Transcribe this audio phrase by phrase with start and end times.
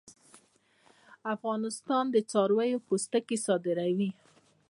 [1.35, 4.09] افغانستان د څارویو پوستکي صادروي